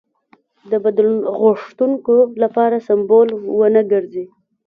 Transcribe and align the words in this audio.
د 0.71 0.73
بدلون 0.83 1.17
غوښتونکو 1.41 2.15
لپاره 2.43 2.83
سمبول 2.87 3.27
ونه 3.59 3.81
ګرځي. 3.91 4.25